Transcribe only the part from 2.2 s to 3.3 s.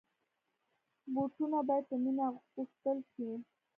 اغوستل شي.